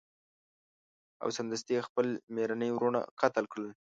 [1.23, 2.05] او سمدستي یې خپل
[2.35, 3.67] میرني وروڼه قتل کړل.